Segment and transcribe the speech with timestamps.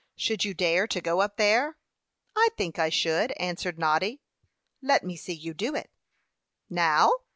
[0.15, 1.77] Should you dare to go up there?"
[2.35, 4.19] "I think I should," answered Noddy.
[4.81, 5.91] "Let me see you do it."
[6.71, 7.13] "Now?"